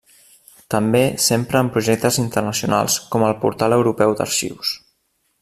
També 0.73 1.01
s'empra 1.25 1.61
en 1.65 1.69
projectes 1.75 2.17
internacionals 2.23 2.97
com 3.13 3.27
el 3.29 3.37
Portal 3.45 3.77
europeu 3.79 4.17
d'arxius. 4.23 4.75